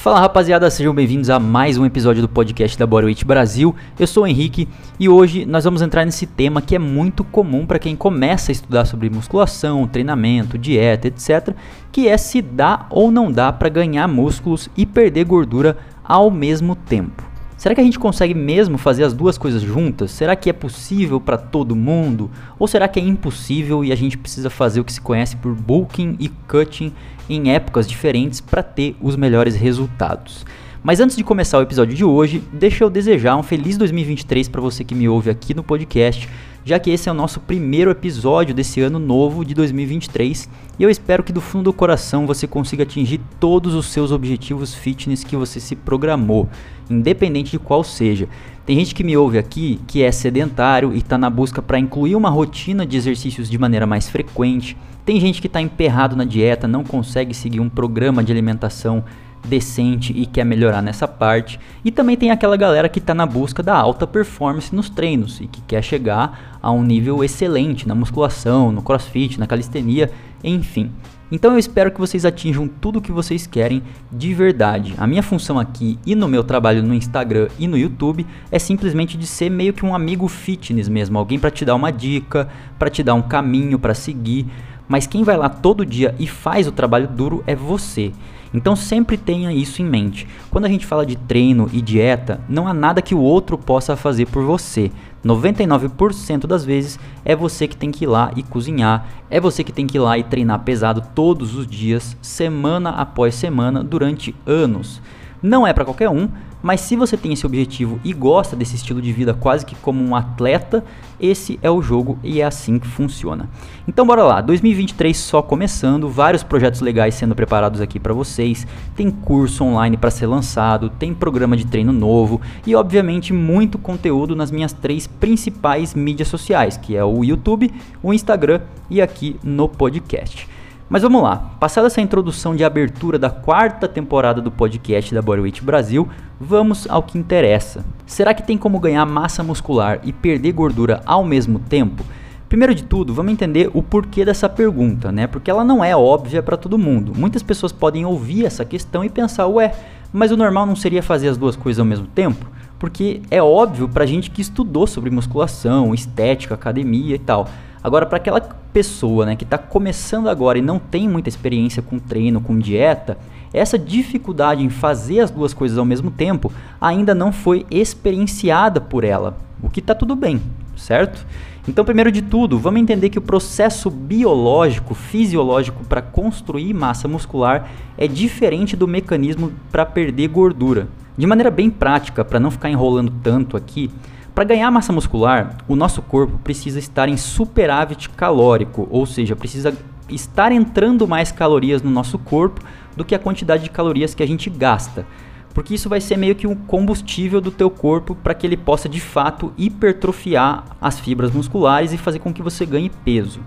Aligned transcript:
Fala 0.00 0.18
rapaziada, 0.18 0.70
sejam 0.70 0.94
bem-vindos 0.94 1.28
a 1.28 1.38
mais 1.38 1.76
um 1.76 1.84
episódio 1.84 2.22
do 2.22 2.28
podcast 2.28 2.78
da 2.78 2.86
Bodyweight 2.86 3.22
Brasil. 3.22 3.76
Eu 3.98 4.06
sou 4.06 4.22
o 4.22 4.26
Henrique 4.26 4.66
e 4.98 5.10
hoje 5.10 5.44
nós 5.44 5.64
vamos 5.64 5.82
entrar 5.82 6.06
nesse 6.06 6.24
tema 6.24 6.62
que 6.62 6.74
é 6.74 6.78
muito 6.78 7.22
comum 7.22 7.66
para 7.66 7.78
quem 7.78 7.94
começa 7.94 8.50
a 8.50 8.54
estudar 8.54 8.86
sobre 8.86 9.10
musculação, 9.10 9.86
treinamento, 9.86 10.56
dieta, 10.56 11.08
etc, 11.08 11.54
que 11.92 12.08
é 12.08 12.16
se 12.16 12.40
dá 12.40 12.86
ou 12.88 13.10
não 13.10 13.30
dá 13.30 13.52
para 13.52 13.68
ganhar 13.68 14.08
músculos 14.08 14.70
e 14.74 14.86
perder 14.86 15.24
gordura 15.26 15.76
ao 16.02 16.30
mesmo 16.30 16.74
tempo. 16.74 17.29
Será 17.60 17.74
que 17.74 17.80
a 17.82 17.84
gente 17.84 17.98
consegue 17.98 18.32
mesmo 18.32 18.78
fazer 18.78 19.04
as 19.04 19.12
duas 19.12 19.36
coisas 19.36 19.60
juntas? 19.60 20.12
Será 20.12 20.34
que 20.34 20.48
é 20.48 20.52
possível 20.52 21.20
para 21.20 21.36
todo 21.36 21.76
mundo? 21.76 22.30
Ou 22.58 22.66
será 22.66 22.88
que 22.88 22.98
é 22.98 23.02
impossível 23.02 23.84
e 23.84 23.92
a 23.92 23.94
gente 23.94 24.16
precisa 24.16 24.48
fazer 24.48 24.80
o 24.80 24.84
que 24.84 24.90
se 24.90 24.98
conhece 24.98 25.36
por 25.36 25.54
bulking 25.54 26.16
e 26.18 26.30
cutting 26.30 26.90
em 27.28 27.52
épocas 27.52 27.86
diferentes 27.86 28.40
para 28.40 28.62
ter 28.62 28.96
os 28.98 29.14
melhores 29.14 29.54
resultados? 29.54 30.46
Mas 30.82 31.00
antes 31.00 31.14
de 31.14 31.22
começar 31.22 31.58
o 31.58 31.62
episódio 31.62 31.94
de 31.94 32.02
hoje, 32.02 32.42
deixa 32.50 32.82
eu 32.82 32.88
desejar 32.88 33.36
um 33.36 33.42
feliz 33.42 33.76
2023 33.76 34.48
para 34.48 34.62
você 34.62 34.82
que 34.82 34.94
me 34.94 35.06
ouve 35.06 35.28
aqui 35.28 35.52
no 35.52 35.62
podcast 35.62 36.26
já 36.64 36.78
que 36.78 36.90
esse 36.90 37.08
é 37.08 37.12
o 37.12 37.14
nosso 37.14 37.40
primeiro 37.40 37.90
episódio 37.90 38.54
desse 38.54 38.80
ano 38.80 38.98
novo 38.98 39.44
de 39.44 39.54
2023 39.54 40.48
e 40.78 40.82
eu 40.82 40.90
espero 40.90 41.22
que 41.22 41.32
do 41.32 41.40
fundo 41.40 41.64
do 41.64 41.72
coração 41.72 42.26
você 42.26 42.46
consiga 42.46 42.82
atingir 42.82 43.20
todos 43.38 43.74
os 43.74 43.86
seus 43.86 44.12
objetivos 44.12 44.74
fitness 44.74 45.24
que 45.24 45.36
você 45.36 45.58
se 45.58 45.74
programou, 45.74 46.48
independente 46.88 47.52
de 47.52 47.58
qual 47.58 47.82
seja. 47.82 48.28
Tem 48.66 48.76
gente 48.78 48.94
que 48.94 49.02
me 49.02 49.16
ouve 49.16 49.38
aqui 49.38 49.80
que 49.86 50.02
é 50.02 50.12
sedentário 50.12 50.92
e 50.94 50.98
está 50.98 51.16
na 51.16 51.30
busca 51.30 51.62
para 51.62 51.78
incluir 51.78 52.14
uma 52.14 52.30
rotina 52.30 52.86
de 52.86 52.96
exercícios 52.96 53.48
de 53.48 53.58
maneira 53.58 53.86
mais 53.86 54.08
frequente. 54.08 54.76
Tem 55.04 55.18
gente 55.18 55.40
que 55.40 55.46
está 55.46 55.60
emperrado 55.60 56.14
na 56.14 56.24
dieta, 56.24 56.68
não 56.68 56.84
consegue 56.84 57.34
seguir 57.34 57.60
um 57.60 57.68
programa 57.68 58.22
de 58.22 58.30
alimentação 58.30 59.02
decente 59.46 60.12
e 60.12 60.26
quer 60.26 60.44
melhorar 60.44 60.82
nessa 60.82 61.08
parte. 61.08 61.58
E 61.84 61.90
também 61.90 62.16
tem 62.16 62.30
aquela 62.30 62.56
galera 62.56 62.88
que 62.88 62.98
está 62.98 63.14
na 63.14 63.26
busca 63.26 63.62
da 63.62 63.76
alta 63.76 64.06
performance 64.06 64.74
nos 64.74 64.88
treinos 64.90 65.40
e 65.40 65.46
que 65.46 65.60
quer 65.62 65.82
chegar 65.82 66.58
a 66.62 66.70
um 66.70 66.82
nível 66.82 67.24
excelente 67.24 67.88
na 67.88 67.94
musculação, 67.94 68.70
no 68.70 68.82
crossfit, 68.82 69.38
na 69.38 69.46
calistenia, 69.46 70.10
enfim. 70.42 70.90
Então 71.32 71.52
eu 71.52 71.58
espero 71.58 71.92
que 71.92 72.00
vocês 72.00 72.24
atinjam 72.24 72.66
tudo 72.66 72.98
o 72.98 73.02
que 73.02 73.12
vocês 73.12 73.46
querem 73.46 73.82
de 74.10 74.34
verdade. 74.34 74.94
A 74.98 75.06
minha 75.06 75.22
função 75.22 75.60
aqui 75.60 75.96
e 76.04 76.16
no 76.16 76.26
meu 76.26 76.42
trabalho 76.42 76.82
no 76.82 76.92
Instagram 76.92 77.48
e 77.58 77.68
no 77.68 77.78
YouTube 77.78 78.26
é 78.50 78.58
simplesmente 78.58 79.16
de 79.16 79.26
ser 79.26 79.48
meio 79.48 79.72
que 79.72 79.86
um 79.86 79.94
amigo 79.94 80.26
fitness 80.26 80.88
mesmo, 80.88 81.18
alguém 81.18 81.38
para 81.38 81.50
te 81.50 81.64
dar 81.64 81.76
uma 81.76 81.92
dica, 81.92 82.48
para 82.78 82.90
te 82.90 83.02
dar 83.02 83.14
um 83.14 83.22
caminho 83.22 83.78
para 83.78 83.94
seguir. 83.94 84.46
Mas 84.88 85.06
quem 85.06 85.22
vai 85.22 85.36
lá 85.36 85.48
todo 85.48 85.86
dia 85.86 86.16
e 86.18 86.26
faz 86.26 86.66
o 86.66 86.72
trabalho 86.72 87.06
duro 87.06 87.44
é 87.46 87.54
você. 87.54 88.12
Então 88.52 88.74
sempre 88.74 89.16
tenha 89.16 89.52
isso 89.52 89.80
em 89.80 89.84
mente. 89.84 90.26
Quando 90.50 90.64
a 90.64 90.68
gente 90.68 90.86
fala 90.86 91.06
de 91.06 91.16
treino 91.16 91.68
e 91.72 91.80
dieta, 91.80 92.40
não 92.48 92.66
há 92.66 92.74
nada 92.74 93.00
que 93.00 93.14
o 93.14 93.20
outro 93.20 93.56
possa 93.56 93.96
fazer 93.96 94.26
por 94.26 94.44
você. 94.44 94.90
99% 95.24 96.46
das 96.46 96.64
vezes 96.64 96.98
é 97.24 97.36
você 97.36 97.68
que 97.68 97.76
tem 97.76 97.90
que 97.90 98.04
ir 98.04 98.08
lá 98.08 98.32
e 98.34 98.42
cozinhar, 98.42 99.06
é 99.28 99.38
você 99.38 99.62
que 99.62 99.72
tem 99.72 99.86
que 99.86 99.98
ir 99.98 100.00
lá 100.00 100.18
e 100.18 100.24
treinar 100.24 100.60
pesado 100.60 101.02
todos 101.14 101.54
os 101.54 101.66
dias, 101.66 102.16
semana 102.22 102.90
após 102.90 103.34
semana, 103.34 103.84
durante 103.84 104.34
anos. 104.46 105.00
Não 105.42 105.66
é 105.66 105.72
para 105.72 105.84
qualquer 105.84 106.08
um, 106.08 106.28
mas 106.62 106.80
se 106.80 106.96
você 106.96 107.16
tem 107.16 107.32
esse 107.32 107.46
objetivo 107.46 107.98
e 108.04 108.12
gosta 108.12 108.54
desse 108.54 108.76
estilo 108.76 109.00
de 109.00 109.12
vida 109.12 109.32
quase 109.32 109.64
que 109.64 109.74
como 109.76 110.02
um 110.02 110.14
atleta, 110.14 110.84
esse 111.18 111.58
é 111.62 111.70
o 111.70 111.80
jogo 111.80 112.18
e 112.22 112.40
é 112.40 112.44
assim 112.44 112.78
que 112.78 112.86
funciona. 112.86 113.48
Então 113.86 114.06
bora 114.06 114.22
lá, 114.22 114.40
2023 114.40 115.16
só 115.16 115.42
começando, 115.42 116.08
vários 116.08 116.42
projetos 116.42 116.80
legais 116.80 117.14
sendo 117.14 117.34
preparados 117.34 117.80
aqui 117.80 117.98
para 117.98 118.14
vocês. 118.14 118.66
Tem 118.94 119.10
curso 119.10 119.64
online 119.64 119.96
para 119.96 120.10
ser 120.10 120.26
lançado, 120.26 120.90
tem 120.90 121.14
programa 121.14 121.56
de 121.56 121.66
treino 121.66 121.92
novo 121.92 122.40
e 122.66 122.74
obviamente 122.74 123.32
muito 123.32 123.78
conteúdo 123.78 124.34
nas 124.36 124.50
minhas 124.50 124.72
três 124.72 125.06
principais 125.06 125.94
mídias 125.94 126.28
sociais, 126.28 126.76
que 126.76 126.96
é 126.96 127.04
o 127.04 127.24
YouTube, 127.24 127.72
o 128.02 128.12
Instagram 128.12 128.60
e 128.88 129.00
aqui 129.00 129.36
no 129.42 129.68
podcast. 129.68 130.49
Mas 130.90 131.02
vamos 131.02 131.22
lá, 131.22 131.36
passada 131.60 131.86
essa 131.86 132.00
introdução 132.00 132.56
de 132.56 132.64
abertura 132.64 133.16
da 133.16 133.30
quarta 133.30 133.86
temporada 133.86 134.42
do 134.42 134.50
podcast 134.50 135.14
da 135.14 135.22
Bodyweight 135.22 135.62
Brasil, 135.62 136.08
vamos 136.40 136.84
ao 136.90 137.00
que 137.04 137.16
interessa. 137.16 137.84
Será 138.04 138.34
que 138.34 138.42
tem 138.42 138.58
como 138.58 138.80
ganhar 138.80 139.06
massa 139.06 139.44
muscular 139.44 140.00
e 140.02 140.12
perder 140.12 140.50
gordura 140.50 141.00
ao 141.06 141.24
mesmo 141.24 141.60
tempo? 141.60 142.04
Primeiro 142.48 142.74
de 142.74 142.82
tudo, 142.82 143.14
vamos 143.14 143.32
entender 143.32 143.70
o 143.72 143.84
porquê 143.84 144.24
dessa 144.24 144.48
pergunta, 144.48 145.12
né? 145.12 145.28
Porque 145.28 145.48
ela 145.48 145.62
não 145.62 145.84
é 145.84 145.94
óbvia 145.94 146.42
para 146.42 146.56
todo 146.56 146.76
mundo. 146.76 147.12
Muitas 147.16 147.44
pessoas 147.44 147.70
podem 147.70 148.04
ouvir 148.04 148.44
essa 148.44 148.64
questão 148.64 149.04
e 149.04 149.08
pensar, 149.08 149.46
ué, 149.46 149.72
mas 150.12 150.32
o 150.32 150.36
normal 150.36 150.66
não 150.66 150.74
seria 150.74 151.04
fazer 151.04 151.28
as 151.28 151.36
duas 151.36 151.54
coisas 151.54 151.78
ao 151.78 151.86
mesmo 151.86 152.08
tempo? 152.08 152.44
Porque 152.80 153.20
é 153.30 153.42
óbvio 153.42 153.88
pra 153.88 154.06
gente 154.06 154.30
que 154.30 154.40
estudou 154.40 154.86
sobre 154.86 155.10
musculação, 155.10 155.94
estética, 155.94 156.54
academia 156.54 157.14
e 157.14 157.18
tal. 157.18 157.46
Agora, 157.82 158.06
para 158.06 158.16
aquela 158.16 158.40
pessoa 158.40 159.26
né, 159.26 159.36
que 159.36 159.44
está 159.44 159.58
começando 159.58 160.28
agora 160.28 160.58
e 160.58 160.62
não 160.62 160.78
tem 160.78 161.08
muita 161.08 161.28
experiência 161.28 161.82
com 161.82 161.98
treino, 161.98 162.40
com 162.40 162.58
dieta, 162.58 163.18
essa 163.52 163.78
dificuldade 163.78 164.64
em 164.64 164.70
fazer 164.70 165.20
as 165.20 165.30
duas 165.30 165.52
coisas 165.52 165.76
ao 165.76 165.84
mesmo 165.84 166.10
tempo 166.10 166.50
ainda 166.80 167.14
não 167.14 167.32
foi 167.32 167.66
experienciada 167.70 168.80
por 168.80 169.04
ela, 169.04 169.36
o 169.62 169.68
que 169.68 169.80
está 169.80 169.94
tudo 169.94 170.16
bem, 170.16 170.40
certo? 170.76 171.26
Então, 171.68 171.84
primeiro 171.84 172.10
de 172.10 172.22
tudo, 172.22 172.58
vamos 172.58 172.80
entender 172.80 173.10
que 173.10 173.18
o 173.18 173.22
processo 173.22 173.90
biológico, 173.90 174.94
fisiológico 174.94 175.84
para 175.84 176.00
construir 176.00 176.72
massa 176.72 177.06
muscular 177.06 177.68
é 177.98 178.08
diferente 178.08 178.76
do 178.76 178.88
mecanismo 178.88 179.52
para 179.70 179.84
perder 179.84 180.28
gordura. 180.28 180.88
De 181.20 181.26
maneira 181.26 181.50
bem 181.50 181.68
prática, 181.68 182.24
para 182.24 182.40
não 182.40 182.50
ficar 182.50 182.70
enrolando 182.70 183.12
tanto 183.22 183.54
aqui, 183.54 183.90
para 184.34 184.42
ganhar 184.42 184.70
massa 184.70 184.90
muscular, 184.90 185.58
o 185.68 185.76
nosso 185.76 186.00
corpo 186.00 186.38
precisa 186.38 186.78
estar 186.78 187.10
em 187.10 187.18
superávit 187.18 188.08
calórico, 188.08 188.88
ou 188.90 189.04
seja, 189.04 189.36
precisa 189.36 189.76
estar 190.08 190.50
entrando 190.50 191.06
mais 191.06 191.30
calorias 191.30 191.82
no 191.82 191.90
nosso 191.90 192.18
corpo 192.18 192.62
do 192.96 193.04
que 193.04 193.14
a 193.14 193.18
quantidade 193.18 193.64
de 193.64 193.68
calorias 193.68 194.14
que 194.14 194.22
a 194.22 194.26
gente 194.26 194.48
gasta. 194.48 195.04
Porque 195.52 195.74
isso 195.74 195.88
vai 195.88 196.00
ser 196.00 196.16
meio 196.16 196.34
que 196.34 196.46
um 196.46 196.54
combustível 196.54 197.40
do 197.40 197.50
teu 197.50 197.68
corpo 197.70 198.14
para 198.14 198.34
que 198.34 198.46
ele 198.46 198.56
possa 198.56 198.88
de 198.88 199.00
fato 199.00 199.52
hipertrofiar 199.58 200.64
as 200.80 201.00
fibras 201.00 201.32
musculares 201.32 201.92
e 201.92 201.98
fazer 201.98 202.20
com 202.20 202.32
que 202.32 202.42
você 202.42 202.64
ganhe 202.64 202.90
peso. 203.04 203.40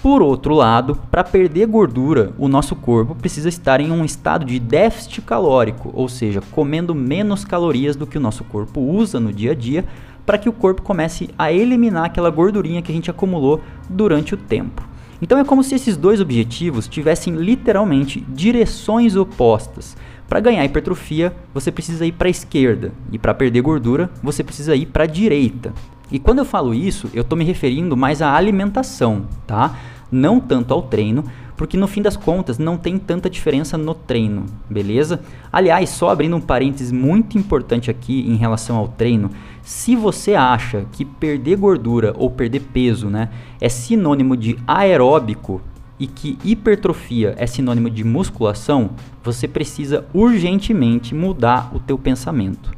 Por 0.00 0.22
outro 0.22 0.54
lado, 0.54 0.94
para 1.10 1.24
perder 1.24 1.66
gordura, 1.66 2.32
o 2.38 2.46
nosso 2.46 2.76
corpo 2.76 3.16
precisa 3.16 3.48
estar 3.48 3.80
em 3.80 3.90
um 3.90 4.04
estado 4.04 4.44
de 4.44 4.60
déficit 4.60 5.22
calórico, 5.22 5.90
ou 5.92 6.08
seja, 6.08 6.40
comendo 6.52 6.94
menos 6.94 7.44
calorias 7.44 7.96
do 7.96 8.06
que 8.06 8.16
o 8.16 8.20
nosso 8.20 8.44
corpo 8.44 8.80
usa 8.80 9.18
no 9.18 9.32
dia 9.32 9.50
a 9.50 9.54
dia 9.56 9.84
para 10.24 10.38
que 10.38 10.48
o 10.48 10.52
corpo 10.52 10.82
comece 10.82 11.30
a 11.36 11.50
eliminar 11.50 12.04
aquela 12.04 12.30
gordurinha 12.30 12.80
que 12.80 12.92
a 12.92 12.94
gente 12.94 13.10
acumulou 13.10 13.60
durante 13.88 14.34
o 14.34 14.36
tempo. 14.36 14.86
Então 15.20 15.38
é 15.38 15.44
como 15.44 15.64
se 15.64 15.74
esses 15.74 15.96
dois 15.96 16.20
objetivos 16.20 16.86
tivessem 16.86 17.34
literalmente 17.34 18.20
direções 18.28 19.16
opostas. 19.16 19.96
Para 20.28 20.40
ganhar 20.40 20.62
hipertrofia, 20.62 21.34
você 21.54 21.72
precisa 21.72 22.04
ir 22.04 22.12
para 22.12 22.28
a 22.28 22.30
esquerda, 22.30 22.92
e 23.10 23.18
para 23.18 23.32
perder 23.32 23.62
gordura, 23.62 24.10
você 24.22 24.44
precisa 24.44 24.76
ir 24.76 24.84
para 24.84 25.04
a 25.04 25.06
direita. 25.06 25.72
E 26.12 26.18
quando 26.18 26.40
eu 26.40 26.44
falo 26.44 26.74
isso, 26.74 27.08
eu 27.14 27.22
estou 27.22 27.36
me 27.36 27.44
referindo 27.44 27.96
mais 27.96 28.20
à 28.20 28.34
alimentação, 28.34 29.24
tá? 29.46 29.74
Não 30.12 30.38
tanto 30.38 30.74
ao 30.74 30.82
treino, 30.82 31.24
porque 31.56 31.76
no 31.76 31.88
fim 31.88 32.02
das 32.02 32.16
contas 32.16 32.58
não 32.58 32.76
tem 32.76 32.98
tanta 32.98 33.28
diferença 33.28 33.78
no 33.78 33.94
treino, 33.94 34.44
beleza? 34.68 35.20
Aliás, 35.50 35.88
só 35.88 36.10
abrindo 36.10 36.36
um 36.36 36.40
parênteses 36.40 36.92
muito 36.92 37.36
importante 37.36 37.90
aqui 37.90 38.20
em 38.30 38.36
relação 38.36 38.76
ao 38.76 38.86
treino, 38.86 39.30
se 39.62 39.96
você 39.96 40.34
acha 40.34 40.84
que 40.92 41.04
perder 41.04 41.56
gordura 41.56 42.14
ou 42.16 42.30
perder 42.30 42.60
peso, 42.60 43.08
né, 43.08 43.30
é 43.60 43.68
sinônimo 43.68 44.36
de 44.36 44.58
aeróbico 44.66 45.60
e 45.98 46.06
que 46.06 46.38
hipertrofia 46.44 47.34
é 47.36 47.46
sinônimo 47.46 47.90
de 47.90 48.04
musculação, 48.04 48.90
você 49.22 49.48
precisa 49.48 50.06
urgentemente 50.14 51.14
mudar 51.14 51.70
o 51.74 51.80
teu 51.80 51.98
pensamento. 51.98 52.70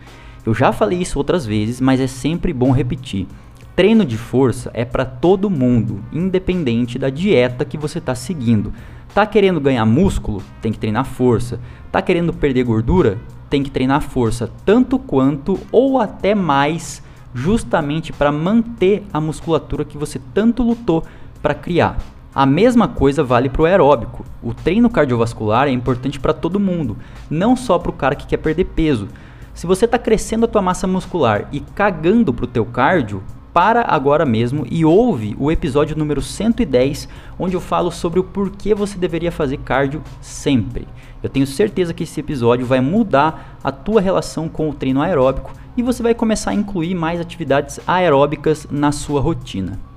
Eu 0.44 0.54
já 0.54 0.72
falei 0.72 1.00
isso 1.00 1.18
outras 1.18 1.44
vezes, 1.44 1.80
mas 1.80 2.00
é 2.00 2.06
sempre 2.06 2.52
bom 2.52 2.70
repetir. 2.70 3.26
Treino 3.76 4.04
de 4.04 4.16
força 4.16 4.70
é 4.74 4.84
para 4.84 5.04
todo 5.04 5.50
mundo, 5.50 6.02
independente 6.12 6.98
da 6.98 7.10
dieta 7.10 7.64
que 7.64 7.78
você 7.78 7.98
está 7.98 8.14
seguindo. 8.14 8.72
Tá 9.14 9.26
querendo 9.26 9.60
ganhar 9.60 9.84
músculo? 9.84 10.42
Tem 10.62 10.72
que 10.72 10.78
treinar 10.78 11.04
força. 11.04 11.60
Tá 11.90 12.00
querendo 12.00 12.32
perder 12.32 12.64
gordura? 12.64 13.18
Tem 13.48 13.62
que 13.62 13.70
treinar 13.70 14.02
força 14.02 14.50
tanto 14.64 14.98
quanto 14.98 15.58
ou 15.72 15.98
até 15.98 16.34
mais, 16.34 17.02
justamente 17.34 18.12
para 18.12 18.30
manter 18.30 19.04
a 19.12 19.20
musculatura 19.20 19.84
que 19.84 19.98
você 19.98 20.20
tanto 20.32 20.62
lutou 20.62 21.04
para 21.42 21.54
criar. 21.54 21.98
A 22.32 22.46
mesma 22.46 22.86
coisa 22.86 23.24
vale 23.24 23.48
para 23.48 23.62
o 23.62 23.64
aeróbico. 23.64 24.24
O 24.40 24.54
treino 24.54 24.88
cardiovascular 24.88 25.66
é 25.66 25.72
importante 25.72 26.20
para 26.20 26.32
todo 26.32 26.60
mundo, 26.60 26.96
não 27.28 27.56
só 27.56 27.76
para 27.76 27.90
o 27.90 27.94
cara 27.94 28.14
que 28.14 28.26
quer 28.26 28.36
perder 28.36 28.66
peso. 28.66 29.08
Se 29.52 29.66
você 29.66 29.84
está 29.84 29.98
crescendo 29.98 30.44
a 30.44 30.48
tua 30.48 30.62
massa 30.62 30.86
muscular 30.86 31.48
e 31.50 31.58
cagando 31.58 32.32
para 32.32 32.44
o 32.44 32.48
teu 32.48 32.64
cardio, 32.64 33.20
para 33.52 33.82
agora 33.82 34.24
mesmo 34.24 34.64
e 34.70 34.84
ouve 34.84 35.34
o 35.40 35.50
episódio 35.50 35.98
número 35.98 36.22
110, 36.22 37.08
onde 37.36 37.56
eu 37.56 37.60
falo 37.60 37.90
sobre 37.90 38.20
o 38.20 38.24
porquê 38.24 38.76
você 38.76 38.96
deveria 38.96 39.32
fazer 39.32 39.56
cardio 39.58 40.00
sempre. 40.20 40.86
Eu 41.20 41.28
tenho 41.28 41.48
certeza 41.48 41.92
que 41.92 42.04
esse 42.04 42.20
episódio 42.20 42.64
vai 42.64 42.80
mudar 42.80 43.58
a 43.62 43.72
tua 43.72 44.00
relação 44.00 44.48
com 44.48 44.70
o 44.70 44.74
treino 44.74 45.02
aeróbico 45.02 45.52
e 45.76 45.82
você 45.82 46.00
vai 46.00 46.14
começar 46.14 46.52
a 46.52 46.54
incluir 46.54 46.94
mais 46.94 47.20
atividades 47.20 47.80
aeróbicas 47.88 48.68
na 48.70 48.92
sua 48.92 49.20
rotina. 49.20 49.89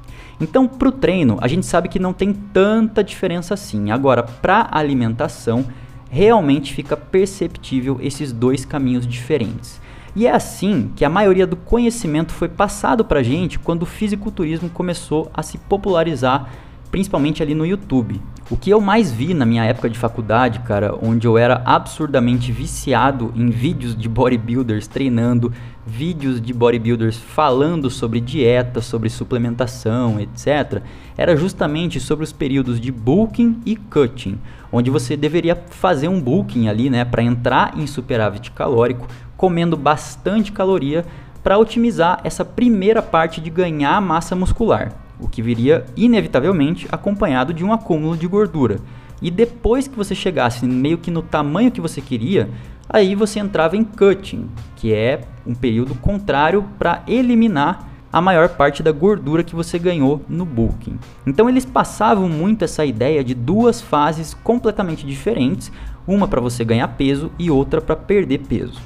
Então, 0.44 0.68
para 0.68 0.90
o 0.90 0.92
treino, 0.92 1.38
a 1.40 1.48
gente 1.48 1.66
sabe 1.66 1.88
que 1.88 1.98
não 1.98 2.12
tem 2.12 2.34
tanta 2.34 3.01
diferença 3.01 3.54
assim. 3.54 3.92
Agora, 3.92 4.22
para 4.22 4.68
alimentação, 4.69 5.66
realmente 6.10 6.74
fica 6.74 6.98
perceptível 6.98 7.98
esses 8.01 8.34
dois 8.34 8.66
caminhos 8.66 9.07
diferentes. 9.07 9.80
E 10.13 10.28
é 10.28 10.31
assim 10.31 10.92
que 10.95 11.06
a 11.06 11.10
maioria 11.10 11.48
do 11.48 11.56
conhecimento 11.56 12.34
foi 12.34 12.50
passado 12.50 13.06
para 13.06 13.24
gente 13.24 13.57
quando 13.57 13.84
o 13.84 13.88
fisiculturismo 13.88 14.69
começou 14.69 15.31
a 15.34 15.42
se 15.42 15.57
popularizar 15.57 16.50
principalmente 16.92 17.42
ali 17.42 17.56
no 17.56 17.66
YouTube. 17.66 18.22
O 18.51 18.57
que 18.57 18.69
eu 18.69 18.81
mais 18.81 19.10
vi 19.10 19.34
na 19.34 19.45
minha 19.45 19.63
época 19.63 19.90
de 19.90 19.98
faculdade, 19.98 20.60
cara, 20.60 20.94
onde 21.01 21.25
eu 21.25 21.38
era 21.38 21.62
absurdamente 21.63 22.51
viciado 22.51 23.31
em 23.38 23.50
vídeos 23.50 23.95
de 23.95 24.10
bodybuilders 24.10 24.86
treinando, 24.86 25.54
vídeos 25.88 26.42
de 26.42 26.51
bodybuilders 26.54 27.16
falando 27.16 27.90
sobre 27.90 28.19
dieta, 28.19 28.81
sobre 28.81 29.10
suplementação, 29.10 30.19
etc., 30.19 30.81
era 31.18 31.38
justamente 31.38 32.01
sobre 32.01 32.25
os 32.25 32.34
períodos 32.34 32.81
de 32.81 32.92
bulking 32.92 33.62
e 33.66 33.78
cutting, 33.78 34.38
onde 34.74 34.89
você 34.89 35.16
deveria 35.16 35.56
fazer 35.56 36.10
um 36.10 36.19
bulking 36.19 36.68
ali, 36.68 36.89
né, 36.89 37.06
para 37.06 37.24
entrar 37.24 37.80
em 37.80 37.88
superávit 37.88 38.51
calórico, 38.51 39.07
comendo 39.38 39.78
bastante 39.78 40.51
caloria 40.51 41.06
para 41.42 41.57
otimizar 41.57 42.19
essa 42.25 42.44
primeira 42.44 43.01
parte 43.01 43.39
de 43.39 43.50
ganhar 43.50 44.01
massa 44.01 44.36
muscular 44.36 44.92
o 45.24 45.30
que 45.30 45.42
viria 45.42 45.86
inevitavelmente 45.96 46.88
acompanhado 46.92 47.54
de 47.54 47.64
um 47.64 47.72
acúmulo 47.72 48.18
de 48.18 48.28
gordura. 48.28 48.80
E 49.22 49.31
depois 49.31 49.88
que 49.88 49.96
você 49.96 50.14
chegasse 50.14 50.66
meio 50.66 50.98
que 50.98 51.10
no 51.10 51.22
tamanho 51.22 51.72
que 51.72 51.80
você 51.80 52.02
queria, 52.02 52.50
aí 52.90 53.16
você 53.16 53.40
entrava 53.40 53.78
em 53.78 53.84
cutting, 53.84 54.50
que 54.75 54.94
é 54.94 55.22
um 55.48 55.56
período 55.56 55.96
contrário 55.96 56.66
para 56.78 57.04
eliminar 57.08 57.90
a 58.12 58.22
maior 58.22 58.50
parte 58.50 58.84
da 58.84 58.92
gordura 58.92 59.44
que 59.44 59.56
você 59.56 59.80
ganhou 59.80 60.22
no 60.30 60.46
bulking. 60.46 61.00
Então 61.25 61.50
eles 61.50 61.66
passavam 61.66 62.30
muito 62.30 62.64
essa 62.64 62.86
ideia 62.86 63.24
de 63.24 63.34
duas 63.34 63.81
fases 63.81 64.36
completamente 64.36 65.06
diferentes, 65.06 65.72
uma 66.06 66.28
para 66.28 66.42
você 66.42 66.64
ganhar 66.64 66.88
peso 66.90 67.31
e 67.40 67.50
outra 67.50 67.81
para 67.81 67.96
perder 67.96 68.40
peso. 68.40 68.80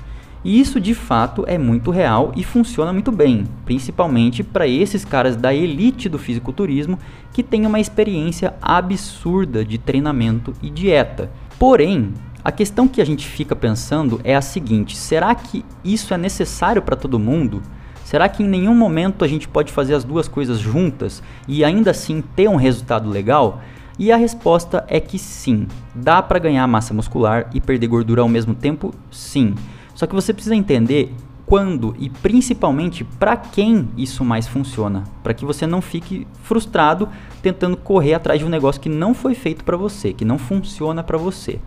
E 0.43 0.59
isso 0.59 0.79
de 0.79 0.93
fato 0.93 1.43
é 1.47 1.57
muito 1.57 1.91
real 1.91 2.31
e 2.35 2.43
funciona 2.43 2.93
muito 2.93 3.11
bem, 3.11 3.45
principalmente 3.65 4.43
para 4.43 4.67
esses 4.67 5.03
caras 5.03 5.35
da 5.35 5.53
elite 5.53 6.07
do 6.07 6.17
fisiculturismo 6.17 6.97
que 7.33 7.43
têm 7.43 7.65
uma 7.65 7.79
experiência 7.79 8.53
absurda 8.61 9.65
de 9.65 9.77
treinamento 9.77 10.53
e 10.61 10.69
dieta. 10.69 11.29
Porém, 11.59 12.13
a 12.43 12.51
questão 12.51 12.87
que 12.87 13.01
a 13.01 13.05
gente 13.05 13.27
fica 13.27 13.55
pensando 13.55 14.21
é 14.23 14.35
a 14.35 14.41
seguinte: 14.41 14.95
será 14.95 15.35
que 15.35 15.65
isso 15.83 16.13
é 16.13 16.17
necessário 16.17 16.81
para 16.81 16.95
todo 16.95 17.19
mundo? 17.19 17.61
Será 18.05 18.29
que 18.29 18.41
em 18.41 18.47
nenhum 18.47 18.73
momento 18.73 19.25
a 19.25 19.27
gente 19.27 19.49
pode 19.49 19.69
fazer 19.73 19.93
as 19.93 20.05
duas 20.05 20.29
coisas 20.29 20.59
juntas 20.59 21.21
e 21.45 21.65
ainda 21.65 21.91
assim 21.91 22.21
ter 22.21 22.47
um 22.47 22.55
resultado 22.55 23.09
legal? 23.09 23.61
E 23.99 24.13
a 24.13 24.15
resposta 24.15 24.85
é 24.87 24.99
que 24.99 25.19
sim. 25.19 25.67
Dá 25.93 26.21
para 26.21 26.39
ganhar 26.39 26.65
massa 26.67 26.93
muscular 26.93 27.49
e 27.53 27.59
perder 27.59 27.87
gordura 27.87 28.21
ao 28.21 28.29
mesmo 28.29 28.55
tempo? 28.55 28.93
Sim. 29.11 29.55
Só 29.97 30.05
que 30.05 30.13
você 30.13 30.31
precisa 30.31 30.55
entender 30.55 31.11
quando 31.43 31.95
e 31.97 32.07
principalmente 32.07 33.03
para 33.03 33.35
quem 33.35 33.89
isso 33.97 34.23
mais 34.23 34.47
funciona, 34.47 35.05
para 35.23 35.33
que 35.33 35.43
você 35.43 35.65
não 35.65 35.81
fique 35.81 36.27
frustrado 36.43 37.09
tentando 37.41 37.75
correr 37.75 38.13
atrás 38.13 38.39
de 38.39 38.45
um 38.45 38.49
negócio 38.49 38.79
que 38.79 38.89
não 38.89 39.15
foi 39.15 39.33
feito 39.33 39.63
para 39.63 39.75
você, 39.75 40.13
que 40.13 40.23
não 40.23 40.37
funciona 40.37 41.01
para 41.01 41.17
você. 41.17 41.59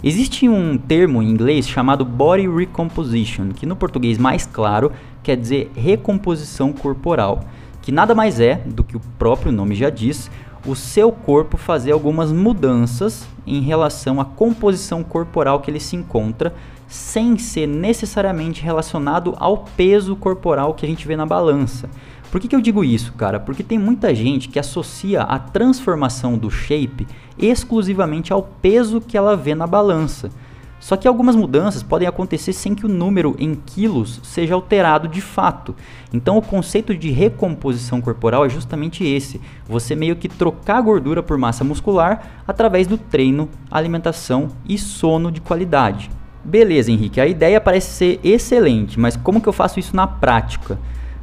Existe 0.00 0.48
um 0.48 0.78
termo 0.78 1.20
em 1.20 1.28
inglês 1.28 1.68
chamado 1.68 2.04
body 2.04 2.48
recomposition, 2.48 3.48
que 3.48 3.66
no 3.66 3.74
português 3.74 4.16
mais 4.16 4.46
claro 4.46 4.92
quer 5.20 5.36
dizer 5.36 5.72
recomposição 5.74 6.72
corporal, 6.72 7.44
que 7.80 7.90
nada 7.90 8.14
mais 8.14 8.38
é 8.38 8.62
do 8.64 8.84
que 8.84 8.96
o 8.96 9.02
próprio 9.18 9.50
nome 9.50 9.74
já 9.74 9.90
diz, 9.90 10.30
o 10.64 10.76
seu 10.76 11.10
corpo 11.10 11.56
fazer 11.56 11.90
algumas 11.90 12.30
mudanças 12.30 13.26
em 13.44 13.60
relação 13.60 14.20
à 14.20 14.24
composição 14.24 15.02
corporal 15.02 15.58
que 15.58 15.68
ele 15.68 15.80
se 15.80 15.96
encontra 15.96 16.54
sem 16.92 17.38
ser 17.38 17.66
necessariamente 17.66 18.62
relacionado 18.62 19.34
ao 19.38 19.64
peso 19.64 20.14
corporal 20.14 20.74
que 20.74 20.84
a 20.84 20.88
gente 20.88 21.08
vê 21.08 21.16
na 21.16 21.24
balança. 21.24 21.88
Por 22.30 22.38
que, 22.38 22.46
que 22.46 22.54
eu 22.54 22.60
digo 22.60 22.84
isso, 22.84 23.14
cara? 23.14 23.40
Porque 23.40 23.62
tem 23.62 23.78
muita 23.78 24.14
gente 24.14 24.50
que 24.50 24.58
associa 24.58 25.22
a 25.22 25.38
transformação 25.38 26.36
do 26.36 26.50
shape 26.50 27.06
exclusivamente 27.38 28.30
ao 28.30 28.42
peso 28.42 29.00
que 29.00 29.16
ela 29.16 29.34
vê 29.34 29.54
na 29.54 29.66
balança. 29.66 30.28
Só 30.78 30.94
que 30.94 31.08
algumas 31.08 31.34
mudanças 31.34 31.82
podem 31.82 32.06
acontecer 32.06 32.52
sem 32.52 32.74
que 32.74 32.84
o 32.84 32.90
número 32.90 33.34
em 33.38 33.54
quilos 33.54 34.20
seja 34.22 34.54
alterado 34.54 35.08
de 35.08 35.22
fato. 35.22 35.74
Então 36.12 36.36
o 36.36 36.42
conceito 36.42 36.94
de 36.94 37.10
recomposição 37.10 38.02
corporal 38.02 38.44
é 38.44 38.50
justamente 38.50 39.02
esse: 39.02 39.40
você 39.66 39.96
meio 39.96 40.16
que 40.16 40.28
trocar 40.28 40.82
gordura 40.82 41.22
por 41.22 41.38
massa 41.38 41.64
muscular 41.64 42.42
através 42.46 42.86
do 42.86 42.98
treino, 42.98 43.48
alimentação 43.70 44.48
e 44.68 44.76
sono 44.76 45.32
de 45.32 45.40
qualidade. 45.40 46.10
Beleza, 46.44 46.90
Henrique, 46.90 47.20
a 47.20 47.26
ideia 47.26 47.60
parece 47.60 47.90
ser 47.92 48.20
excelente, 48.24 48.98
mas 48.98 49.16
como 49.16 49.40
que 49.40 49.48
eu 49.48 49.52
faço 49.52 49.78
isso 49.78 49.94
na 49.94 50.06
prática? 50.08 50.76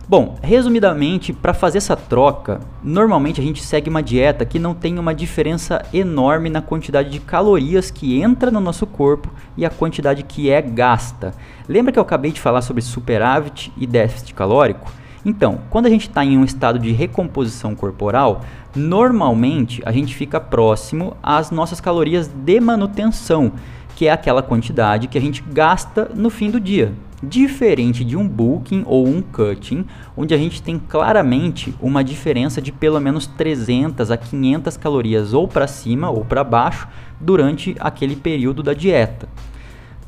Bom, 0.08 0.40
resumidamente, 0.42 1.34
para 1.34 1.54
fazer 1.54 1.78
essa 1.78 1.96
troca, 1.96 2.62
normalmente 2.82 3.40
a 3.40 3.44
gente 3.44 3.62
segue 3.62 3.90
uma 3.90 4.02
dieta 4.02 4.44
que 4.44 4.58
não 4.58 4.74
tem 4.74 4.98
uma 4.98 5.14
diferença 5.14 5.86
enorme 5.94 6.50
na 6.50 6.62
quantidade 6.62 7.10
de 7.10 7.20
calorias 7.20 7.92
que 7.92 8.20
entra 8.20 8.50
no 8.50 8.60
nosso 8.60 8.88
corpo 8.88 9.30
e 9.56 9.66
a 9.66 9.70
quantidade 9.70 10.24
que 10.24 10.50
é 10.50 10.62
gasta. 10.62 11.34
Lembra 11.68 11.92
que 11.92 12.00
eu 12.00 12.04
acabei 12.04 12.32
de 12.32 12.42
falar 12.42 12.64
sobre 12.64 12.82
superávit 12.82 13.72
e 13.78 13.86
déficit 13.86 14.34
calórico? 14.34 14.92
Então, 15.24 15.60
quando 15.70 15.86
a 15.86 15.90
gente 15.90 16.08
está 16.08 16.24
em 16.24 16.38
um 16.38 16.46
estado 16.46 16.80
de 16.80 16.92
recomposição 16.92 17.76
corporal, 17.76 18.42
normalmente 18.76 19.82
a 19.86 19.92
gente 19.92 20.16
fica 20.16 20.40
próximo 20.40 21.16
às 21.22 21.52
nossas 21.52 21.82
calorias 21.82 22.28
de 22.28 22.60
manutenção 22.60 23.52
que 24.00 24.08
é 24.08 24.12
aquela 24.14 24.42
quantidade 24.42 25.10
que 25.10 25.18
a 25.18 25.22
gente 25.22 25.44
gasta 25.46 26.10
no 26.16 26.30
fim 26.30 26.50
do 26.50 26.58
dia. 26.58 26.94
Diferente 27.22 28.06
de 28.06 28.16
um 28.16 28.26
bulking 28.26 28.82
ou 28.86 29.06
um 29.06 29.22
cutting, 29.22 29.86
onde 30.16 30.34
a 30.34 30.38
gente 30.38 30.64
tem 30.64 30.80
claramente 30.80 31.76
uma 31.82 32.02
diferença 32.02 32.62
de 32.62 32.72
pelo 32.72 32.98
menos 33.02 33.28
300 33.28 34.10
a 34.10 34.16
500 34.16 34.78
calorias 34.78 35.34
ou 35.34 35.50
para 35.50 35.68
cima 35.68 36.10
ou 36.10 36.24
para 36.24 36.46
baixo 36.46 36.88
durante 37.20 37.76
aquele 37.78 38.16
período 38.16 38.64
da 38.64 38.74
dieta. 38.74 39.28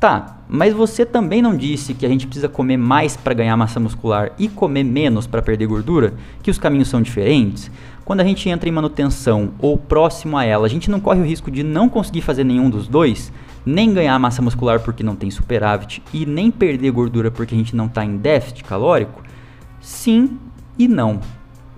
Tá, 0.02 0.38
mas 0.48 0.74
você 0.74 1.06
também 1.06 1.40
não 1.40 1.56
disse 1.56 1.94
que 1.94 2.04
a 2.04 2.08
gente 2.08 2.26
precisa 2.26 2.48
comer 2.48 2.76
mais 2.76 3.16
para 3.16 3.34
ganhar 3.34 3.56
massa 3.56 3.78
muscular 3.78 4.32
e 4.36 4.48
comer 4.48 4.82
menos 4.82 5.28
para 5.28 5.40
perder 5.40 5.68
gordura? 5.68 6.14
Que 6.42 6.50
os 6.50 6.58
caminhos 6.58 6.88
são 6.88 7.00
diferentes? 7.00 7.70
Quando 8.04 8.18
a 8.18 8.24
gente 8.24 8.48
entra 8.48 8.68
em 8.68 8.72
manutenção 8.72 9.52
ou 9.60 9.78
próximo 9.78 10.36
a 10.36 10.44
ela, 10.44 10.66
a 10.66 10.68
gente 10.68 10.90
não 10.90 10.98
corre 10.98 11.20
o 11.20 11.24
risco 11.24 11.52
de 11.52 11.62
não 11.62 11.88
conseguir 11.88 12.20
fazer 12.20 12.42
nenhum 12.42 12.68
dos 12.68 12.88
dois? 12.88 13.32
nem 13.64 13.94
ganhar 13.94 14.18
massa 14.18 14.42
muscular 14.42 14.80
porque 14.80 15.04
não 15.04 15.14
tem 15.14 15.30
superávit 15.30 16.02
e 16.12 16.26
nem 16.26 16.50
perder 16.50 16.90
gordura 16.90 17.30
porque 17.30 17.54
a 17.54 17.58
gente 17.58 17.76
não 17.76 17.86
está 17.86 18.04
em 18.04 18.16
déficit 18.16 18.64
calórico? 18.64 19.22
Sim 19.80 20.36
e 20.76 20.88
não. 20.88 21.20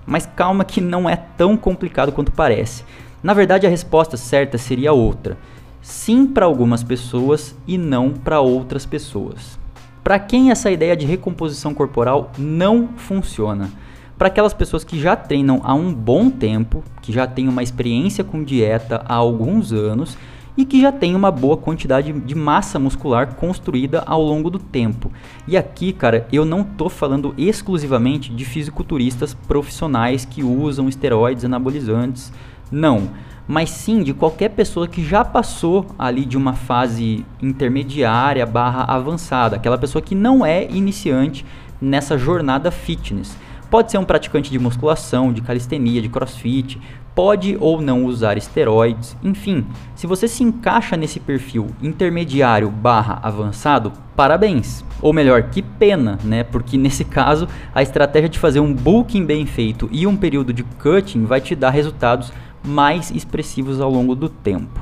Mas 0.07 0.25
calma 0.25 0.64
que 0.64 0.81
não 0.81 1.07
é 1.11 1.14
tão 1.14 1.59
complicado 1.59 2.11
quanto 2.11 2.33
parece. 2.33 2.87
Na 3.23 3.35
verdade, 3.35 3.66
a 3.66 3.71
resposta 3.71 4.16
certa 4.16 4.57
seria 4.57 4.95
outra. 4.95 5.37
Sim 5.84 6.24
para 6.24 6.46
algumas 6.46 6.82
pessoas 6.82 7.54
e 7.66 7.76
não 7.76 8.08
para 8.08 8.40
outras 8.40 8.86
pessoas. 8.86 9.58
Para 10.02 10.18
quem 10.18 10.50
essa 10.50 10.70
ideia 10.70 10.96
de 10.96 11.04
recomposição 11.04 11.74
corporal 11.74 12.32
não 12.38 12.88
funciona? 12.96 13.68
Para 14.16 14.28
aquelas 14.28 14.54
pessoas 14.54 14.82
que 14.82 14.98
já 14.98 15.14
treinam 15.14 15.60
há 15.62 15.74
um 15.74 15.92
bom 15.92 16.30
tempo, 16.30 16.82
que 17.02 17.12
já 17.12 17.26
têm 17.26 17.48
uma 17.48 17.62
experiência 17.62 18.24
com 18.24 18.42
dieta 18.42 19.04
há 19.04 19.14
alguns 19.14 19.74
anos 19.74 20.16
e 20.56 20.64
que 20.64 20.80
já 20.80 20.90
tem 20.90 21.14
uma 21.14 21.30
boa 21.30 21.58
quantidade 21.58 22.14
de 22.14 22.34
massa 22.34 22.78
muscular 22.78 23.34
construída 23.34 24.02
ao 24.06 24.22
longo 24.22 24.48
do 24.48 24.58
tempo. 24.58 25.12
E 25.46 25.54
aqui, 25.54 25.92
cara, 25.92 26.26
eu 26.32 26.46
não 26.46 26.64
tô 26.64 26.88
falando 26.88 27.34
exclusivamente 27.36 28.32
de 28.32 28.46
fisiculturistas 28.46 29.34
profissionais 29.34 30.24
que 30.24 30.42
usam 30.42 30.88
esteroides 30.88 31.44
anabolizantes, 31.44 32.32
não, 32.72 33.10
mas 33.46 33.70
sim 33.70 34.02
de 34.02 34.14
qualquer 34.14 34.50
pessoa 34.50 34.88
que 34.88 35.04
já 35.04 35.24
passou 35.24 35.86
ali 35.98 36.24
de 36.24 36.36
uma 36.36 36.54
fase 36.54 37.24
intermediária 37.42 38.46
barra 38.46 38.84
avançada, 38.84 39.56
aquela 39.56 39.78
pessoa 39.78 40.02
que 40.02 40.14
não 40.14 40.44
é 40.44 40.64
iniciante 40.70 41.44
nessa 41.80 42.16
jornada 42.16 42.70
fitness. 42.70 43.36
Pode 43.70 43.90
ser 43.90 43.98
um 43.98 44.04
praticante 44.04 44.50
de 44.50 44.58
musculação, 44.58 45.32
de 45.32 45.40
calistenia, 45.40 46.00
de 46.00 46.08
crossfit, 46.08 46.80
pode 47.14 47.56
ou 47.60 47.80
não 47.80 48.04
usar 48.04 48.36
esteroides, 48.36 49.16
enfim, 49.22 49.64
se 49.94 50.06
você 50.06 50.26
se 50.26 50.42
encaixa 50.42 50.96
nesse 50.96 51.20
perfil 51.20 51.68
intermediário 51.80 52.68
barra 52.70 53.20
avançado, 53.22 53.92
parabéns. 54.16 54.84
Ou 55.00 55.12
melhor, 55.12 55.44
que 55.44 55.62
pena, 55.62 56.18
né? 56.24 56.42
Porque 56.42 56.76
nesse 56.78 57.04
caso, 57.04 57.48
a 57.74 57.82
estratégia 57.82 58.28
de 58.28 58.38
fazer 58.38 58.60
um 58.60 58.74
bulking 58.74 59.24
bem 59.24 59.46
feito 59.46 59.88
e 59.92 60.06
um 60.06 60.16
período 60.16 60.52
de 60.52 60.62
cutting 60.62 61.24
vai 61.24 61.40
te 61.40 61.54
dar 61.54 61.70
resultados 61.70 62.32
mais 62.64 63.11
expressivos 63.11 63.80
ao 63.80 63.90
longo 63.90 64.14
do 64.14 64.28
tempo. 64.28 64.80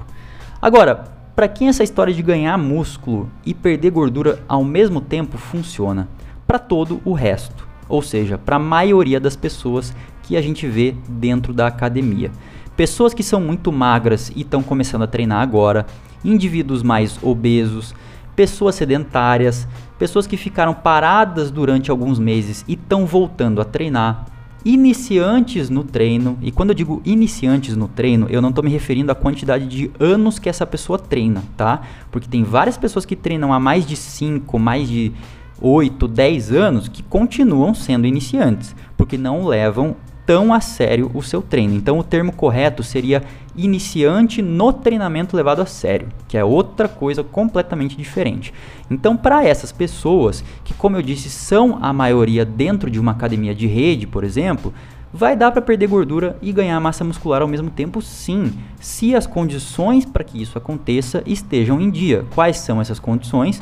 Agora, 0.60 1.04
para 1.34 1.48
quem 1.48 1.68
essa 1.68 1.82
história 1.82 2.12
de 2.12 2.22
ganhar 2.22 2.56
músculo 2.58 3.30
e 3.44 3.54
perder 3.54 3.90
gordura 3.90 4.40
ao 4.46 4.62
mesmo 4.62 5.00
tempo 5.00 5.38
funciona? 5.38 6.08
Para 6.46 6.58
todo 6.58 7.00
o 7.04 7.12
resto, 7.12 7.66
ou 7.88 8.02
seja, 8.02 8.36
para 8.38 8.56
a 8.56 8.60
maioria 8.60 9.18
das 9.18 9.34
pessoas 9.34 9.94
que 10.22 10.36
a 10.36 10.42
gente 10.42 10.66
vê 10.66 10.94
dentro 11.08 11.52
da 11.52 11.66
academia. 11.66 12.30
Pessoas 12.76 13.12
que 13.12 13.22
são 13.22 13.40
muito 13.40 13.72
magras 13.72 14.30
e 14.34 14.42
estão 14.42 14.62
começando 14.62 15.02
a 15.02 15.06
treinar 15.06 15.40
agora, 15.40 15.86
indivíduos 16.24 16.82
mais 16.82 17.18
obesos, 17.22 17.94
pessoas 18.36 18.74
sedentárias, 18.74 19.66
pessoas 19.98 20.26
que 20.26 20.36
ficaram 20.36 20.74
paradas 20.74 21.50
durante 21.50 21.90
alguns 21.90 22.18
meses 22.18 22.64
e 22.66 22.74
estão 22.74 23.06
voltando 23.06 23.60
a 23.60 23.64
treinar, 23.64 24.26
iniciantes 24.64 25.68
no 25.68 25.84
treino, 25.84 26.38
e 26.40 26.50
quando 26.50 26.70
eu 26.70 26.74
digo 26.74 27.02
iniciantes 27.04 27.76
no 27.76 27.88
treino, 27.88 28.26
eu 28.30 28.40
não 28.40 28.50
estou 28.50 28.64
me 28.64 28.70
referindo 28.70 29.10
à 29.10 29.14
quantidade 29.14 29.66
de 29.66 29.90
anos 29.98 30.38
que 30.38 30.48
essa 30.48 30.66
pessoa 30.66 30.98
treina, 30.98 31.42
tá? 31.56 31.82
Porque 32.10 32.28
tem 32.28 32.42
várias 32.44 32.76
pessoas 32.76 33.04
que 33.04 33.16
treinam 33.16 33.52
há 33.52 33.58
mais 33.58 33.86
de 33.86 33.96
5, 33.96 34.58
mais 34.58 34.88
de 34.88 35.12
8, 35.60 36.08
10 36.08 36.52
anos 36.52 36.88
que 36.88 37.02
continuam 37.02 37.74
sendo 37.74 38.06
iniciantes, 38.06 38.74
porque 38.96 39.16
não 39.16 39.46
levam 39.46 39.96
tão 40.32 40.54
a 40.54 40.62
sério 40.62 41.10
o 41.12 41.22
seu 41.22 41.42
treino. 41.42 41.74
Então 41.74 41.98
o 41.98 42.02
termo 42.02 42.32
correto 42.32 42.82
seria 42.82 43.22
iniciante 43.54 44.40
no 44.40 44.72
treinamento 44.72 45.36
levado 45.36 45.60
a 45.60 45.66
sério, 45.66 46.08
que 46.26 46.38
é 46.38 46.42
outra 46.42 46.88
coisa 46.88 47.22
completamente 47.22 47.94
diferente. 47.94 48.50
Então 48.90 49.14
para 49.14 49.44
essas 49.44 49.70
pessoas, 49.70 50.42
que 50.64 50.72
como 50.72 50.96
eu 50.96 51.02
disse, 51.02 51.28
são 51.28 51.78
a 51.82 51.92
maioria 51.92 52.46
dentro 52.46 52.90
de 52.90 52.98
uma 52.98 53.12
academia 53.12 53.54
de 53.54 53.66
rede, 53.66 54.06
por 54.06 54.24
exemplo, 54.24 54.72
vai 55.12 55.36
dar 55.36 55.52
para 55.52 55.60
perder 55.60 55.88
gordura 55.88 56.34
e 56.40 56.50
ganhar 56.50 56.80
massa 56.80 57.04
muscular 57.04 57.42
ao 57.42 57.48
mesmo 57.48 57.68
tempo, 57.68 58.00
sim, 58.00 58.54
se 58.80 59.14
as 59.14 59.26
condições 59.26 60.06
para 60.06 60.24
que 60.24 60.40
isso 60.40 60.56
aconteça 60.56 61.22
estejam 61.26 61.78
em 61.78 61.90
dia. 61.90 62.24
Quais 62.34 62.56
são 62.56 62.80
essas 62.80 62.98
condições? 62.98 63.60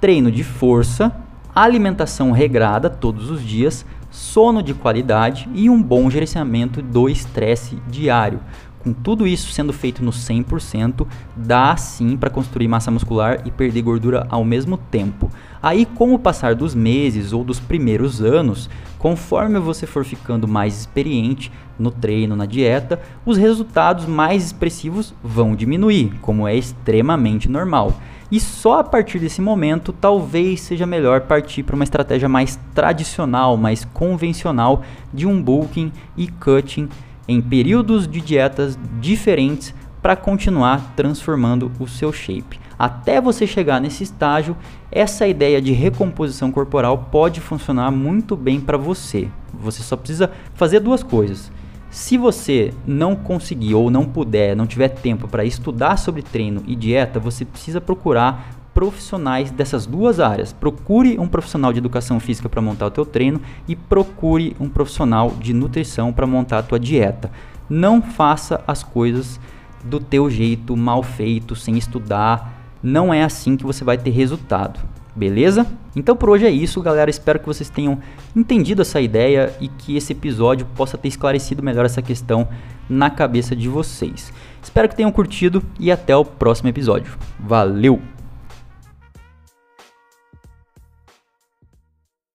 Treino 0.00 0.30
de 0.30 0.44
força, 0.44 1.12
alimentação 1.52 2.30
regrada 2.30 2.88
todos 2.88 3.28
os 3.28 3.42
dias, 3.44 3.84
sono 4.12 4.62
de 4.62 4.74
qualidade 4.74 5.48
e 5.54 5.68
um 5.68 5.82
bom 5.82 6.08
gerenciamento 6.08 6.80
do 6.80 7.08
estresse 7.08 7.76
diário. 7.88 8.38
Com 8.78 8.92
tudo 8.92 9.26
isso 9.28 9.52
sendo 9.52 9.72
feito 9.72 10.04
no 10.04 10.10
100%, 10.10 11.06
dá 11.36 11.76
sim 11.76 12.16
para 12.16 12.28
construir 12.28 12.66
massa 12.66 12.90
muscular 12.90 13.40
e 13.44 13.50
perder 13.50 13.80
gordura 13.80 14.26
ao 14.28 14.44
mesmo 14.44 14.76
tempo. 14.76 15.30
Aí, 15.62 15.86
com 15.86 16.12
o 16.12 16.18
passar 16.18 16.56
dos 16.56 16.74
meses 16.74 17.32
ou 17.32 17.44
dos 17.44 17.60
primeiros 17.60 18.20
anos, 18.20 18.68
conforme 19.02 19.58
você 19.58 19.84
for 19.84 20.04
ficando 20.04 20.46
mais 20.46 20.78
experiente 20.78 21.50
no 21.76 21.90
treino, 21.90 22.36
na 22.36 22.46
dieta, 22.46 23.00
os 23.26 23.36
resultados 23.36 24.06
mais 24.06 24.44
expressivos 24.44 25.12
vão 25.20 25.56
diminuir, 25.56 26.12
como 26.22 26.46
é 26.46 26.54
extremamente 26.54 27.48
normal. 27.48 27.94
E 28.30 28.38
só 28.38 28.78
a 28.78 28.84
partir 28.84 29.18
desse 29.18 29.42
momento 29.42 29.92
talvez 29.92 30.60
seja 30.60 30.86
melhor 30.86 31.22
partir 31.22 31.64
para 31.64 31.74
uma 31.74 31.82
estratégia 31.82 32.28
mais 32.28 32.56
tradicional, 32.72 33.56
mais 33.56 33.84
convencional 33.84 34.84
de 35.12 35.26
um 35.26 35.42
bulking 35.42 35.90
e 36.16 36.28
cutting 36.28 36.88
em 37.26 37.42
períodos 37.42 38.06
de 38.06 38.20
dietas 38.20 38.78
diferentes 39.00 39.74
para 40.00 40.14
continuar 40.14 40.92
transformando 40.94 41.72
o 41.80 41.88
seu 41.88 42.12
shape. 42.12 42.61
Até 42.78 43.20
você 43.20 43.46
chegar 43.46 43.80
nesse 43.80 44.02
estágio, 44.02 44.56
essa 44.90 45.26
ideia 45.26 45.60
de 45.60 45.72
recomposição 45.72 46.50
corporal 46.50 47.08
pode 47.10 47.40
funcionar 47.40 47.90
muito 47.90 48.36
bem 48.36 48.60
para 48.60 48.76
você. 48.76 49.28
Você 49.52 49.82
só 49.82 49.96
precisa 49.96 50.30
fazer 50.54 50.80
duas 50.80 51.02
coisas 51.02 51.50
se 51.92 52.16
você 52.16 52.72
não 52.86 53.14
conseguir 53.14 53.74
ou 53.74 53.90
não 53.90 54.06
puder, 54.06 54.56
não 54.56 54.66
tiver 54.66 54.88
tempo 54.88 55.28
para 55.28 55.44
estudar 55.44 55.98
sobre 55.98 56.22
treino 56.22 56.62
e 56.66 56.74
dieta, 56.74 57.20
você 57.20 57.44
precisa 57.44 57.82
procurar 57.82 58.62
profissionais 58.72 59.50
dessas 59.50 59.84
duas 59.84 60.18
áreas. 60.18 60.54
Procure 60.54 61.18
um 61.18 61.28
profissional 61.28 61.70
de 61.70 61.78
educação 61.78 62.18
física 62.18 62.48
para 62.48 62.62
montar 62.62 62.86
o 62.86 62.90
teu 62.90 63.04
treino 63.04 63.42
e 63.68 63.76
procure 63.76 64.56
um 64.58 64.70
profissional 64.70 65.32
de 65.38 65.52
nutrição 65.52 66.14
para 66.14 66.26
montar 66.26 66.60
a 66.60 66.62
tua 66.62 66.80
dieta. 66.80 67.30
Não 67.68 68.00
faça 68.00 68.64
as 68.66 68.82
coisas 68.82 69.38
do 69.84 70.00
teu 70.00 70.30
jeito, 70.30 70.74
mal 70.74 71.02
feito, 71.02 71.54
sem 71.54 71.76
estudar. 71.76 72.61
Não 72.82 73.12
é 73.12 73.22
assim 73.22 73.56
que 73.56 73.64
você 73.64 73.84
vai 73.84 73.96
ter 73.96 74.10
resultado. 74.10 74.80
Beleza? 75.14 75.66
Então 75.94 76.16
por 76.16 76.30
hoje 76.30 76.46
é 76.46 76.50
isso, 76.50 76.80
galera. 76.80 77.10
Espero 77.10 77.38
que 77.38 77.46
vocês 77.46 77.68
tenham 77.68 77.98
entendido 78.34 78.82
essa 78.82 79.00
ideia 79.00 79.54
e 79.60 79.68
que 79.68 79.96
esse 79.96 80.12
episódio 80.12 80.66
possa 80.74 80.96
ter 80.96 81.08
esclarecido 81.08 81.62
melhor 81.62 81.84
essa 81.84 82.00
questão 82.00 82.48
na 82.88 83.10
cabeça 83.10 83.54
de 83.54 83.68
vocês. 83.68 84.32
Espero 84.62 84.88
que 84.88 84.96
tenham 84.96 85.12
curtido 85.12 85.62
e 85.78 85.92
até 85.92 86.16
o 86.16 86.24
próximo 86.24 86.68
episódio. 86.68 87.16
Valeu! 87.38 88.11